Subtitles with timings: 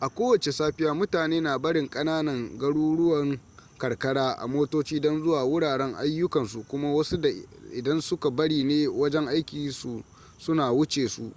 [0.00, 3.40] a kowace safiya mutane na barin ƙananan garuruwan
[3.78, 7.28] karkara a motoci don zuwa wuraren ayyukan su kuma wasu da
[7.72, 9.72] idan suka bari ne wajen aikin
[10.38, 11.32] su na wuce su